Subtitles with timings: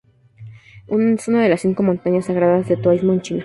[0.87, 3.39] Es una de las cinco montañas sagradas del taoísmo en China.